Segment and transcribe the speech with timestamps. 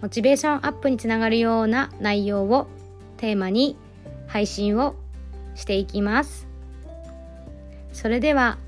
[0.00, 2.68] モチベーションアップにつながるような内容を
[3.16, 3.76] テーマに
[4.26, 4.94] 配信を
[5.54, 6.46] していきます。
[7.92, 8.58] それでは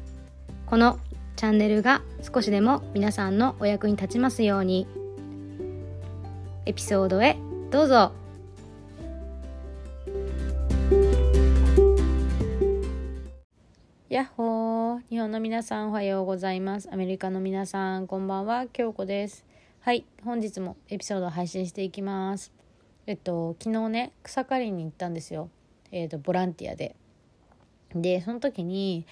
[0.66, 0.98] この
[1.37, 4.87] チャンネルが少しでも皆さんのお役に立ちますように
[6.66, 7.37] エピソードへ
[7.71, 8.12] どうぞ。
[14.09, 15.01] やっほー。
[15.09, 16.88] 日本の皆さんおはようございます。
[16.93, 18.66] アメリカの皆さんこんばんは。
[18.66, 19.45] 京子です。
[19.83, 22.52] はい本日もエピソードを配信していきます。
[23.07, 25.49] えっと昨日ね草刈りに行ったんですよ。
[25.91, 26.96] えっとボランティアで。
[27.95, 29.07] でその時に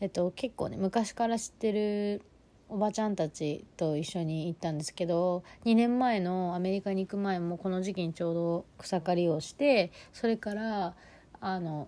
[0.00, 2.22] えっと結構ね昔から知ってる
[2.70, 10.94] おばちゃんたちと一緒に行ったんですけど2年前のアメリカに行く前もこの時期にちょうど草刈りをしてそれから
[11.42, 11.86] あの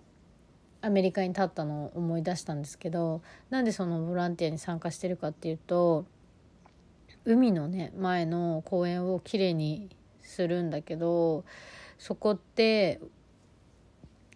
[0.82, 6.04] アメリカに立ったのを思い出したんですけどなんでそのボランティアに参加してるかっていうと
[7.26, 9.90] 海のね前の公園をきれいに
[10.22, 11.44] するんだけど
[11.98, 13.00] そこって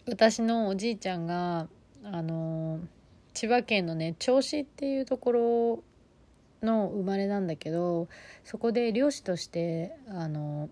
[0.07, 1.67] 私のおじいちゃんが
[2.03, 2.79] あの
[3.33, 5.83] 千葉県のね銚子っていうところ
[6.61, 8.09] の生まれなんだけど
[8.43, 10.69] そこで漁師としてあの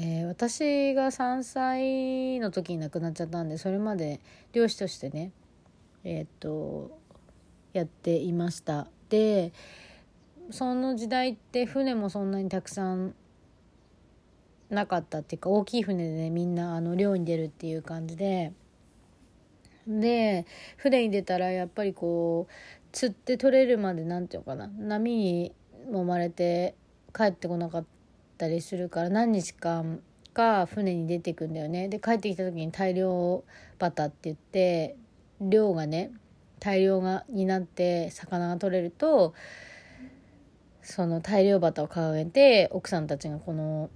[0.00, 4.20] えー、私が3歳の時に亡くなっちゃったんでそれまで
[4.54, 5.32] 漁師としてね
[6.02, 6.98] えー、っと
[7.72, 8.88] やっていました。
[9.08, 9.52] で
[10.50, 13.14] その時代って船もそんなにたくさん
[14.70, 18.52] なかったっていうか大きい船でねみんなあの漁に出るっていう感じで。
[19.86, 20.46] で
[20.76, 22.52] 船に出たらやっぱりこう
[22.92, 25.52] 釣って取れるまで何て言うのかな波に
[25.90, 26.76] 揉まれて
[27.12, 27.84] 帰ってこなかっ
[28.38, 30.00] たりするから何日間
[30.32, 31.88] か船に出てくんだよね。
[31.88, 33.44] で帰ってきた時に大量
[33.78, 34.96] バタって言って
[35.40, 36.12] 量がね
[36.62, 39.34] 大量がになって魚が取れると
[40.80, 43.90] その大量バタを掲げて奥さんたちがこの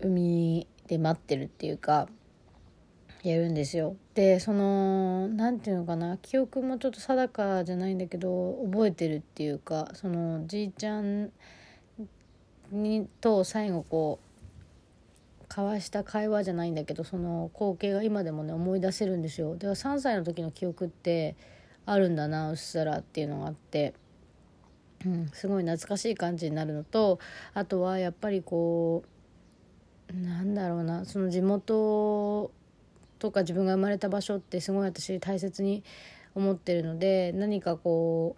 [0.00, 2.08] 海で待ってるっていうか
[3.22, 3.96] やるんですよ。
[4.14, 11.30] でその何て言うのかな記憶もちょっと定かじゃないんだけど覚えてるっていうかそのじいちゃん
[12.70, 14.25] にと最後こう
[15.48, 19.56] 交わした会話じゃないんだけどその光景が今でもね思い出せるんですよ。
[19.56, 21.36] では3歳の時の記憶って
[21.84, 23.94] あるんだなうっすらっていうのがあって。
[25.04, 27.18] うん、すごい懐かしい感じになるのと
[27.52, 32.50] あとはやっぱりこうなんだろうなその地元
[33.18, 35.84] とか自分が生まれた場所ってすごい私大切に
[36.34, 38.36] 思ってるので何かこ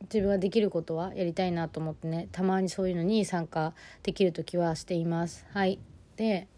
[0.00, 5.46] う自分ができることはやりたいなと思ってねたまにそういうのに参加できる時はしています。
[5.52, 5.78] はい
[6.16, 6.48] で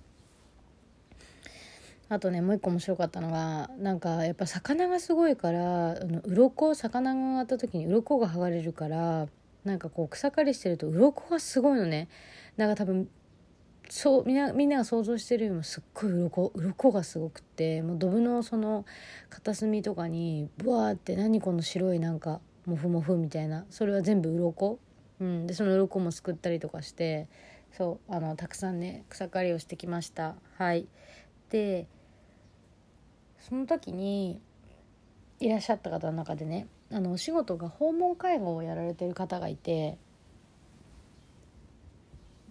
[2.08, 9.28] あとねもう一個面白かったのがなんかやっぱ魚がすごいからあの鱗魚が上がった時に鱗が剥がれるから
[9.64, 12.08] なんかこう草刈りしてると鱗がすごいのね。
[12.56, 13.08] なんか多分
[13.90, 18.84] そうみんなみんなが想像してるよりもすっごい鱗鱗がすごくってもうドブのその
[19.30, 24.78] 片隅とかにブワーって何この白いなんかモフモフみたいなそれは全部鱗、
[25.20, 27.28] うん、でその鱗もすくったりとかして
[27.72, 30.34] そうあのたくさんね草刈りをしてきました。
[30.56, 30.86] はい。
[31.50, 31.86] で
[33.38, 34.40] その時に
[35.40, 39.98] いらっしゃった方の中でねあのお仕事が訪問介護をやられてる方がいて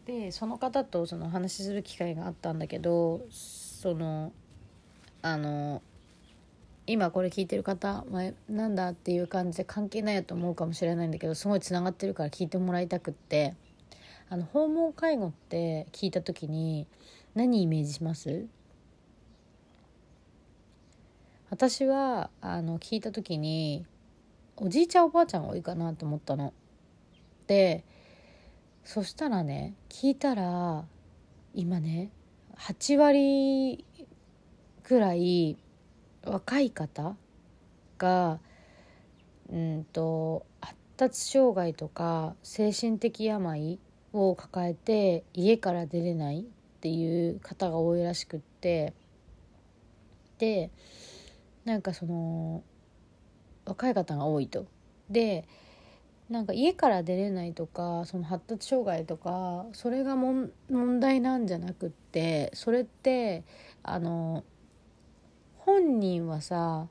[0.06, 4.32] でその方とその話しする機会があったんだけどその
[5.22, 5.82] あの
[6.86, 13.56] 今これ聞いてる方、まあ、なんだっていう感じで関係ないやと思うかもしれないんだけどすごいつながってるから聞いてもらいたくって。
[14.30, 16.86] あの訪問介護って聞いた時に
[17.34, 18.46] 何イメージします？
[21.50, 23.86] 私はあの聞いた時に
[24.58, 26.54] おじいちゃんおばあちゃん多いかなと思ったの。
[27.48, 27.86] で
[28.84, 30.84] そしたらね聞いたら
[31.54, 32.12] 今ね
[32.58, 33.86] 8割
[34.84, 35.58] ぐらい
[36.26, 37.16] 若い方
[37.98, 38.40] が
[39.50, 43.80] うんと発達障害とか精神的病
[44.14, 46.44] を抱えて家から出れないっ
[46.80, 48.94] ていう方が多いらしくって
[50.38, 50.72] で
[51.66, 52.64] なんかその
[53.66, 54.66] 若い方が多いと。
[55.10, 55.46] で
[56.30, 60.52] なんか家から出れないとかその発達障害とかそれが問
[61.00, 63.46] 題なんじゃなくってそれって
[63.82, 64.44] あの
[65.60, 66.88] 本人はさ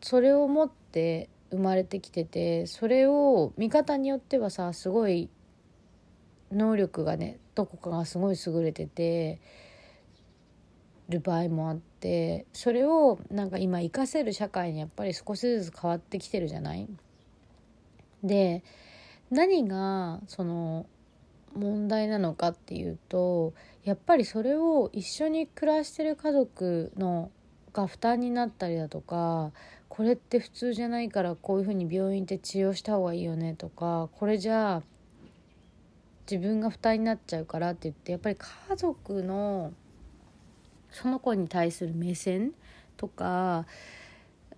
[0.00, 5.28] それを持って生まれてきててそれを見方によってはさすごい
[6.52, 9.40] 能力がねどこかがすごい優れてて
[11.08, 16.88] る場合もあってそれをなんか今活かせる社会にやっぱり少しずつ変わってきてるじゃない？
[18.22, 18.62] で
[19.30, 20.86] 何がその
[21.54, 23.52] 問題なのかっていうと
[23.84, 27.30] やっぱりそれを一緒に暮らしてる家族の
[27.72, 29.52] が負担になったりだとか
[29.88, 34.82] これって普通じゃないからこういうふうに病院って治療した方がいいよねとかこれじゃあ
[36.30, 39.72] 自分が負担になっちゃうからって言ってやっぱり家族の
[40.90, 42.52] その子に対する目線
[42.96, 43.66] とか、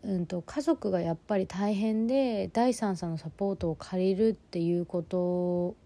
[0.02, 5.76] うんと、家族がやっぱり大変で第三者のサポートを借りるっていうこと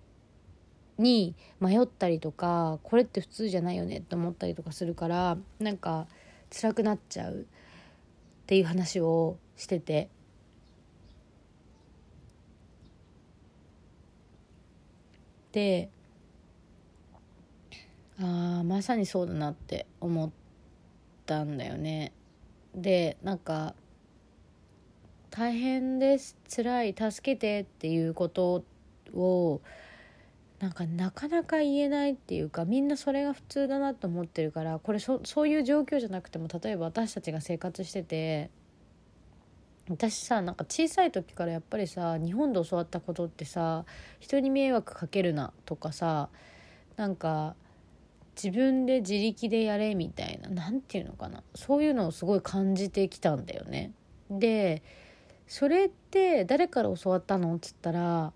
[0.98, 6.08] に迷ったりとかこれって普通じゃないよねって思ったりとかするからなんか
[6.50, 7.44] 辛くなっちゃうっ
[8.46, 10.08] ていう話をしてて。
[15.52, 15.90] で
[18.20, 20.30] あまさにそうだなって思っ
[21.26, 22.12] たんだよね。
[22.74, 23.74] でなんか
[25.30, 28.64] 「大変です辛い助けて」っていうこと
[29.14, 29.60] を
[30.58, 38.50] なんかなかなか言えないっていうかみんなそれが普通だなと思ってるからこれそそういう状況じゃなくても例えば私たちが生活してて
[39.90, 43.84] 私さなんか小さい時からやっぱりさ日本で教わったことってさ
[44.20, 46.28] 人に迷惑かけるなとかさ
[46.96, 47.54] なんか
[48.42, 51.42] 自分で自力でやれみたいな何て言うのかな。
[51.56, 53.92] そういうのをすごい感じてきたんだよね。
[54.30, 54.82] で
[55.48, 58.32] それって誰から教わったのっつったら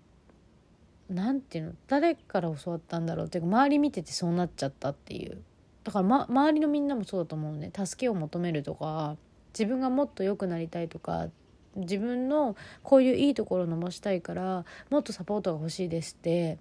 [1.09, 3.25] 何て言うの誰から教わったんだろう。
[3.27, 5.41] っていうか周り見ててそうなっちゃったっていう。
[5.83, 7.71] だから、ま、周りのみんなもそうだと思うね。
[7.73, 9.15] 助けを求めるとか
[9.53, 11.27] 自分がもっと良くなりたいとか
[11.75, 16.57] 自分のこういういいところを伸ばしたいからもっとサポートが欲しいですって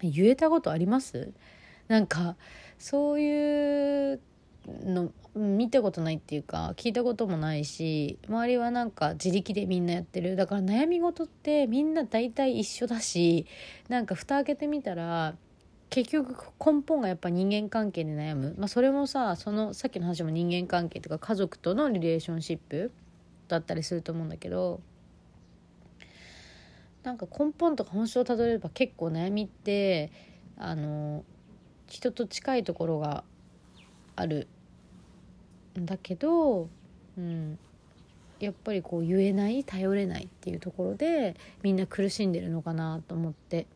[0.00, 1.32] 言えたことあります？
[1.88, 2.36] なんか
[2.78, 4.20] そういう
[4.84, 10.36] の見たことないっていうか聞いたこともないし周りはなんか自力でみんなやってる。
[10.36, 13.46] だから悩み事ってみんな大体一緒だし
[13.88, 15.34] なんか蓋開けてみたら
[15.88, 22.92] 結局根本がやっぱ人間関係で悩む、まあ、それもさそのさっきの話も人間関係とか家族とのリレーションシップ。
[23.50, 24.80] だったりすると思うんだけど
[27.02, 30.12] なんか根本とか本質をたどれば結構悩みって
[30.56, 31.24] あの
[31.86, 33.24] 人と近いところが
[34.16, 34.48] ある
[35.78, 36.68] んだけど、
[37.16, 37.58] うん、
[38.38, 43.66] やっぱりこう言えない頼れないっていうところでみんな苦しんでるのかなと思って。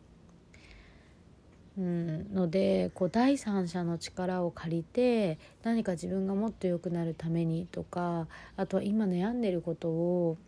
[1.77, 10.39] うん、のでこう第三者の力を借りて何か自分がもっと良くなるためにとかあとは今悩んでることを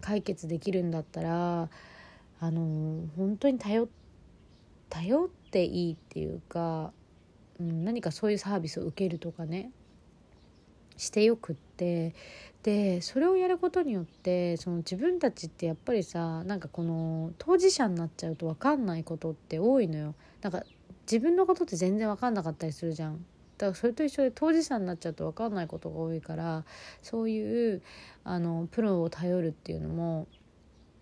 [0.00, 1.68] 解決できるんだったら
[2.40, 3.88] あの本当に頼
[4.88, 6.92] 頼っていいっていうか
[7.60, 9.70] うん、何かそういうサービスを受けるとかね
[10.96, 12.14] してよくって
[12.62, 20.14] でそれをやることによってその自分たちってやっぱりさなんかこの当事者になっちゃうと分かんないことって多いのよ。
[20.42, 20.62] なんか
[21.10, 23.24] 自分のことって全然分かんなかったりするじゃん。
[23.56, 26.64] だからそれと一緒で当事者になっちゃうと分かんないことが多いから
[27.02, 27.82] そういう
[28.24, 30.26] あのプロを頼るっていうのも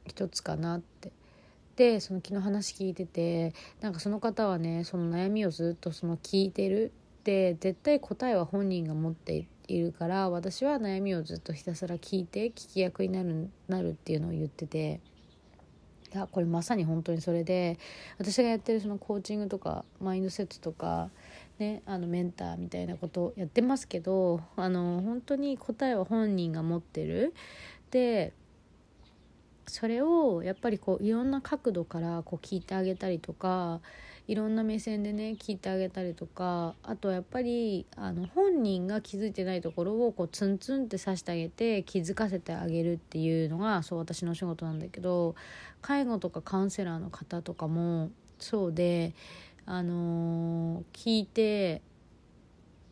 [0.06, 1.12] 一つかなって
[1.76, 15.00] でその昨日話聞いててなんかその方はねその悩みをずっとその聞いてるって絶対答えは本人が持っていているから私は悩みをずっとひたすら聞いて聞き役になるなるっていうのを言ってて。
[16.14, 17.78] いやこれまさに本当にそれで
[18.16, 21.10] 私がやってるそのコーチングとかマインドセットとか、
[21.58, 27.34] ね、あのメンターみたいなことやってますけどあの本当に答えは本人が持ってる。
[27.90, 28.32] で
[29.66, 33.80] それをやっぱりこういろんな角度からこう聞いてあげたりとか
[34.28, 45.35] いろんな目線でね聞いてあげたりとかあとやっぱりあの本人が気づいてないところをこうツンツンって刺してあげて気づかせてあげるっていうのがそう私の仕事なんだけど
[45.80, 49.14] 介護とかカウンセラーの方とかもそうで
[49.64, 51.80] あのー、聞いて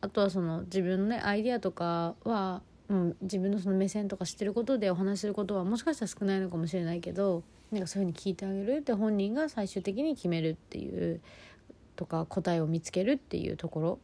[0.00, 11.20] あとはその自分のねアイデアとかはうん、自分のその目線とか知ってることでお話しすることはもしかしたら少ないのかもしれないけどなんかそういうふうに聞いてあげるって本人が最終的に決めるっていう
[11.96, 13.98] とか答えを見つけるっていうところ。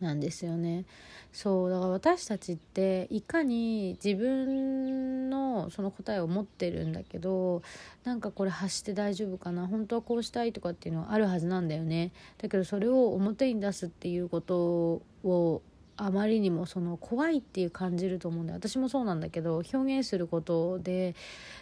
[0.00, 0.84] なんですよね。
[1.32, 7.62] そうだから私たちっていかに自分のその答えを持ってるんだけど
[8.04, 12.12] なんかこれ発して大丈夫かな本当はこうしたいとかっていうのはあるはずなんだよね。
[12.38, 15.62] だけどそれを表に出すっていうことを
[15.96, 21.14] あまりにもその怖いっていう感じると思うんで私もそうなんだけど表現することで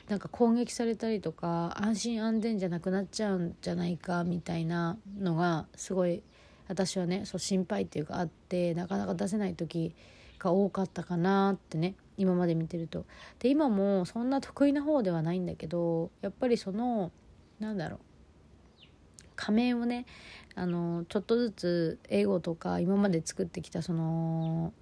[0.08, 6.22] なんか攻撃されたりとか安心安全じゃなくなっちゃうんじゃないかみたいなのがすごい
[6.68, 9.94] 私はねそう心配っていうかあってなかなか出せない時
[10.38, 13.04] が多かったかなってね今まで見てると。
[13.38, 17.10] で今もそんな得意な方ではないんだけどやっぱりその
[17.60, 18.00] なんだろう
[19.36, 20.06] 仮面をね
[20.54, 24.72] あのちょっとずつ英語とか今まで作ってきたその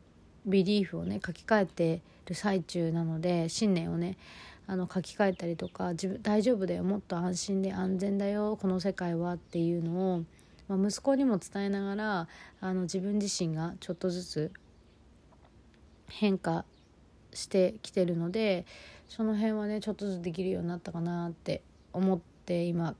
[0.46, 4.16] ビリーフをね書き換えてる最中なので信念をね
[4.66, 10.24] あの書き換えたりとか自分大丈夫だよもっと安心で安全だよこの世界はっていうのを
[10.70, 12.28] まあ、息子にも伝えながら
[12.60, 14.52] あの自分自身がちょっとずつ
[16.08, 16.64] 変化
[17.34, 18.66] してきてるので
[19.08, 22.94] その辺はねちょっとずつできるようになったかなって思って今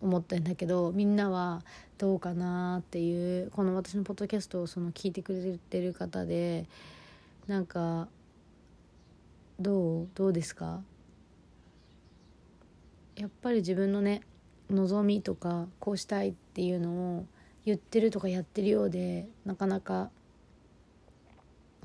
[0.00, 1.62] 思ってんだけどみんなは
[1.98, 6.66] どうかなっていうこの私のポッドキャストをその聞いてくれてる方で
[7.46, 8.08] なんか
[9.58, 10.80] どうどうですか？
[13.16, 14.22] やっぱり自分のね
[14.70, 17.26] 望みとかこうしたいっていうのを
[17.64, 20.10] 言ってるとかやってるようでなかなか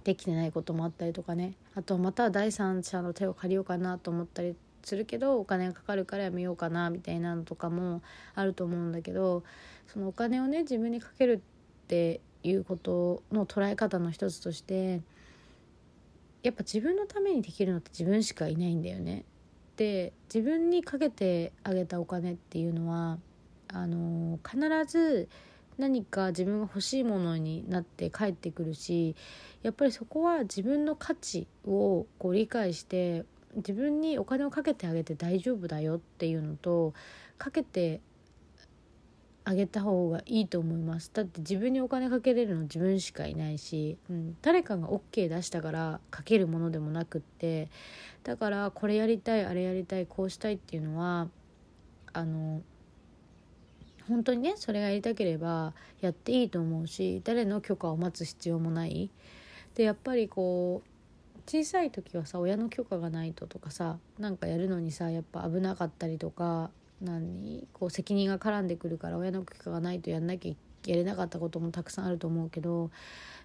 [0.03, 1.55] できてないこともあったりとかね。
[1.73, 8.01] あとまた第三者の手を借りようかなと思ったりするけどお金がかかるからやめようかなみたいなのとかも
[8.35, 9.43] あると思うんだけど
[9.87, 11.41] そのお金をね自分にかける
[11.85, 15.01] っていうことの捉え方の一つとして
[16.43, 19.23] やっぱ自分のためにできるのって自分しかいないんだよね。
[19.73, 23.17] って自分にかけてあげたお金っていうのは
[23.69, 25.29] あの必ず
[25.79, 29.15] 何か自分が欲しいものになって帰ってくるし
[29.63, 36.93] やっぱりそこは自分の価値をこう理解して自分にお金をかけてあげて大丈夫だよっていうのと
[37.37, 38.01] かけて
[39.45, 41.11] あげた方がいいと思います。
[41.13, 47.69] だって自分にお金かけれるの自分しかいないし、うん、誰かが OK 出したからかけるものでもなくって
[48.23, 51.27] だからこれやりたいあれやりたいこうしたいっていうのは
[52.13, 52.61] あの
[54.07, 59.09] 本当にねそれがやりたければやっていいと思うし誰の許可を待つ必要もない。
[59.75, 60.92] でやっぱりこう
[61.45, 66.71] 小さい時はさ親の許可がないととかさなんかやるのにさやっぱ危なかったりとか
[67.01, 72.91] 何こう責任が絡んでくるから親の許可がないとやんなきゃやれなかったこともたくさんあると思うけど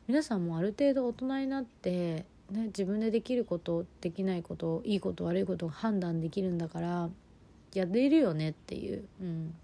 [0.06, 7.10] 皆さんもある程度大人になって、ね、自分でできることできないこといいこと悪いことを判断できるんだから
[7.74, 9.54] やれるよねっていう、うん、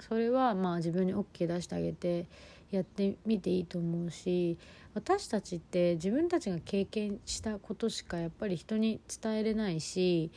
[0.00, 2.26] それはまあ自分に OK 出してあげて
[2.72, 4.58] やってみていいと思うし
[4.94, 10.30] 私たちって自分たちが経験したことしかやっぱり人に伝えれないし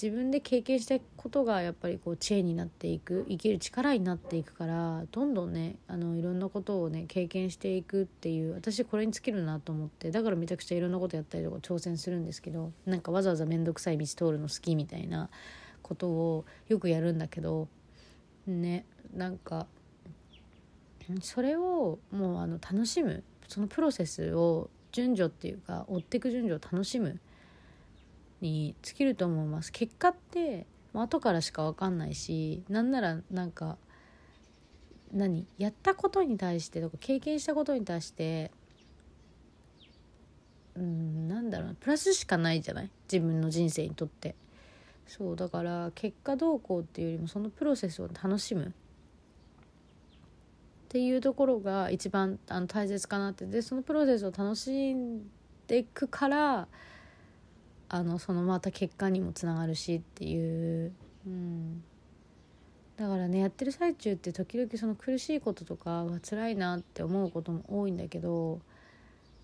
[0.00, 15.30] 自分で経験したことがやっぱりこう知恵になっていく生きる力になっていくからどんどんねあのいろんなことをね経験していくっていう私これに尽きるなと思ってだからめちゃくちゃいろんなことやったりとか挑戦するんですけどなんかわざわざ面倒くさい道通るの好きみたいな
[15.82, 17.68] ことをよくやるんだけど
[18.48, 19.68] ねなんか
[21.20, 23.22] それをもうあの楽しむ。
[23.46, 27.20] そのプロセスを順序っていうか追っていく順序を楽しむ
[28.40, 29.70] に尽きると思います。
[29.70, 33.76] 結果って後からしか分かんないしなんならなんか
[35.12, 38.50] 何やったことに対してとか経験したことに対して
[40.74, 42.90] うんなんだろうプラスしかないじゃない？
[43.12, 44.34] 自分の人生にとって。
[45.06, 48.72] そうだから結果どうこうっていうよりもそのプロセスを楽しむ。
[50.94, 53.46] っていうところが一番あの大切かなって。
[53.46, 55.28] でそのプロセスを楽しん
[55.66, 56.68] でいくから
[57.88, 60.92] あのそのまた結果にもつながるしっていう、
[61.26, 61.82] うん、
[62.96, 68.60] だからねやってる最中って時々その苦しいこととかは辛いなって思うことも多いんだけど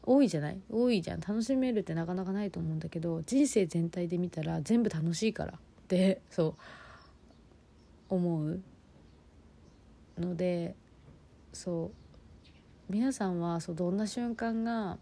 [0.05, 0.61] 多いじゃない？
[0.71, 1.21] 多いじゃん。
[1.21, 5.55] 楽しめるってなかなかないと思うんだけど人生全体で見たら全部楽しいから。
[5.55, 5.57] っ
[5.89, 6.55] てそ
[8.09, 8.15] う。
[8.15, 8.61] 思う
[10.17, 10.77] ので
[11.53, 11.91] そ
[12.89, 12.93] う。
[12.93, 14.99] 皆さんはそうどんな瞬間が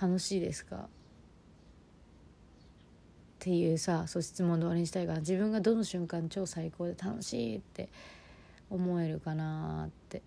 [0.00, 0.76] 楽しいですか？
[0.76, 0.88] っ
[3.38, 7.88] ていうさそう質問で終わりにしたいから自分がどの瞬間超最高で楽しいって
[8.70, 10.22] 思えるかなって。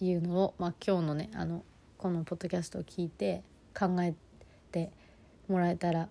[0.00, 1.64] いうのを、まあ、今日のねあの
[1.96, 3.42] このポッドキャストを聞いて
[3.76, 4.14] 考え
[4.70, 4.92] て
[5.48, 6.08] もらえたら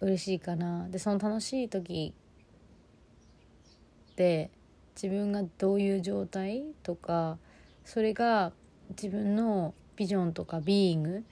[0.00, 0.88] 嬉しいかな。
[0.88, 2.12] でその楽しい時
[4.16, 4.50] で
[4.94, 7.38] 自分がどういう状態とか
[7.84, 8.52] それが
[8.90, 11.24] 自分のビジョンとかビーイング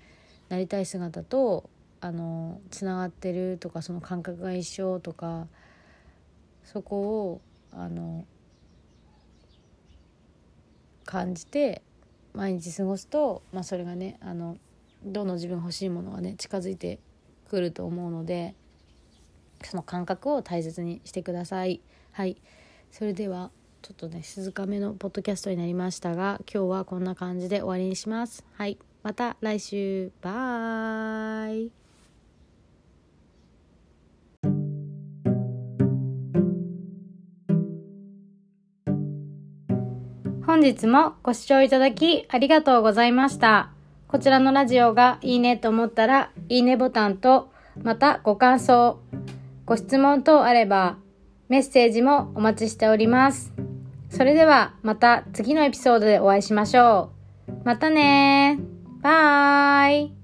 [0.48, 1.68] なりたい姿と
[2.00, 5.46] あのつながってるとかその感覚が一緒とか
[6.64, 7.40] そこを
[7.72, 8.24] あの
[11.04, 11.82] 感じて
[12.34, 14.58] 毎日過ごすと、まあ、それがねあの
[15.04, 16.98] どの自分欲しいものがね近づいて
[17.48, 18.54] くると思うので
[19.64, 21.80] その感覚を大切にしてください。
[22.12, 22.36] はい
[22.90, 23.50] それでは
[23.82, 28.44] ちょっとね静かめのポッドキャストになりましたが今日はこんな感じで終わりにします。
[28.54, 31.70] はいまた来週バイ
[40.48, 43.70] 本日もご視聴いただきありがとうございました。
[44.08, 47.50] こちらのラジオがいいねと思ったら、いいねボタンと、
[47.82, 48.98] またご感想、
[49.66, 50.96] ご質問等あれば、
[51.48, 53.52] メッセージもお待ちしております。
[54.10, 57.10] それではまた次のエピソードでお会いしましょ
[57.48, 57.52] う。
[57.64, 58.58] またね
[59.00, 60.17] バイ